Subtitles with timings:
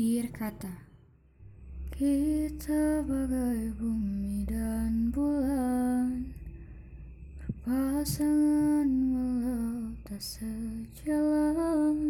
[0.00, 0.72] Takdir kata
[1.92, 6.24] Kita bagai bumi dan bulan
[7.36, 12.00] Berpasangan walau tak sejalan.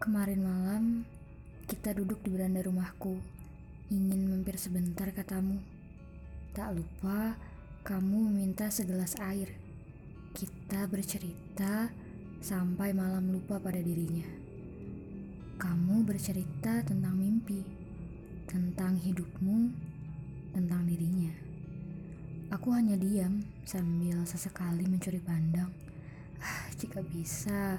[0.00, 1.04] Kemarin malam
[1.68, 3.20] kita duduk di beranda rumahku
[3.92, 5.60] Ingin mampir sebentar katamu.
[6.56, 7.36] Tak lupa
[7.84, 9.52] kamu meminta segelas air.
[10.32, 11.92] Kita bercerita
[12.40, 14.39] sampai malam lupa pada dirinya.
[15.60, 17.60] Kamu bercerita tentang mimpi,
[18.48, 19.68] tentang hidupmu,
[20.56, 21.36] tentang dirinya.
[22.48, 25.68] Aku hanya diam sambil sesekali mencuri pandang.
[26.40, 27.76] Ah, jika bisa,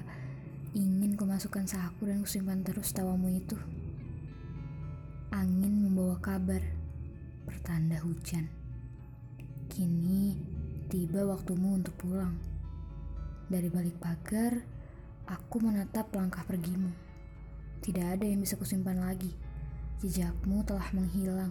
[0.78, 3.58] ingin kumasukkan saku dan kusimpan terus tawamu itu.
[5.34, 6.62] Angin membawa kabar,
[7.50, 8.46] pertanda hujan.
[9.66, 10.38] Kini
[10.86, 12.38] tiba waktumu untuk pulang.
[13.50, 14.54] Dari balik pagar,
[15.26, 17.11] aku menatap langkah pergimu.
[17.82, 19.34] Tidak ada yang bisa kusimpan lagi.
[19.98, 21.50] Jejakmu telah menghilang,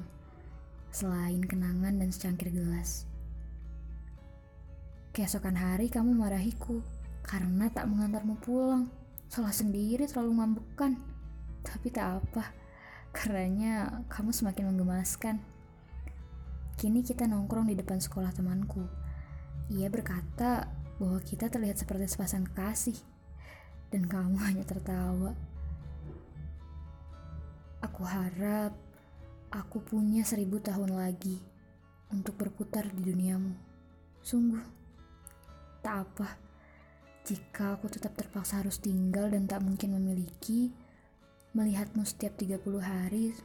[0.88, 3.04] selain kenangan dan secangkir gelas.
[5.12, 6.80] Keesokan hari kamu marahiku
[7.28, 8.88] karena tak mengantarmu pulang.
[9.28, 10.96] Salah sendiri terlalu ngambekan.
[11.68, 12.56] Tapi tak apa,
[13.12, 15.36] karenanya kamu semakin menggemaskan.
[16.80, 18.88] Kini kita nongkrong di depan sekolah temanku.
[19.72, 22.98] Ia berkata bahwa kita terlihat seperti sepasang kekasih
[23.92, 25.36] dan kamu hanya tertawa.
[28.02, 28.74] Aku harap
[29.54, 31.38] aku punya seribu tahun lagi
[32.10, 33.54] untuk berputar di duniamu.
[34.26, 34.58] Sungguh,
[35.86, 36.34] tak apa
[37.30, 40.74] jika aku tetap terpaksa harus tinggal dan tak mungkin memiliki,
[41.54, 43.38] melihatmu setiap 30 hari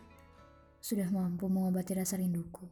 [0.80, 2.64] sudah mampu mengobati rasa rinduku.